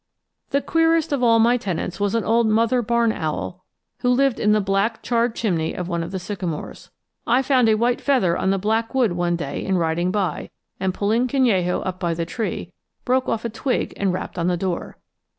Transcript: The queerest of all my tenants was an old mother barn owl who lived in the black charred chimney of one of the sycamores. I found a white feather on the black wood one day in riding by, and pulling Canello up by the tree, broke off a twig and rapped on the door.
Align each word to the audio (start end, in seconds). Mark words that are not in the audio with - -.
The 0.49 0.63
queerest 0.63 1.11
of 1.13 1.21
all 1.21 1.37
my 1.37 1.57
tenants 1.57 1.99
was 1.99 2.15
an 2.15 2.23
old 2.23 2.47
mother 2.47 2.81
barn 2.81 3.11
owl 3.11 3.63
who 3.99 4.09
lived 4.09 4.39
in 4.39 4.51
the 4.51 4.59
black 4.59 5.03
charred 5.03 5.35
chimney 5.35 5.75
of 5.75 5.87
one 5.87 6.01
of 6.01 6.09
the 6.09 6.17
sycamores. 6.17 6.89
I 7.27 7.43
found 7.43 7.69
a 7.69 7.75
white 7.75 8.01
feather 8.01 8.35
on 8.35 8.49
the 8.49 8.57
black 8.57 8.95
wood 8.95 9.11
one 9.11 9.35
day 9.35 9.63
in 9.63 9.77
riding 9.77 10.09
by, 10.09 10.49
and 10.79 10.91
pulling 10.91 11.27
Canello 11.27 11.85
up 11.85 11.99
by 11.99 12.15
the 12.15 12.25
tree, 12.25 12.73
broke 13.05 13.29
off 13.29 13.45
a 13.45 13.49
twig 13.49 13.93
and 13.95 14.11
rapped 14.11 14.39
on 14.39 14.47
the 14.47 14.57
door. 14.57 14.97